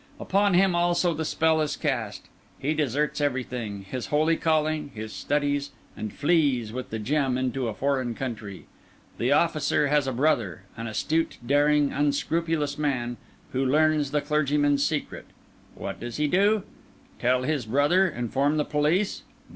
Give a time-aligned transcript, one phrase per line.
[0.19, 2.23] Upon him also the spell is cast;
[2.57, 7.75] he deserts everything, his holy calling, his studies, and flees with the gem into a
[7.75, 8.65] foreign country.
[9.19, 13.17] The officer has a brother, an astute, daring, unscrupulous man,
[13.51, 15.25] who learns the clergyman's secret.
[15.75, 16.63] What does he do?
[17.19, 19.21] Tell his brother, inform the police?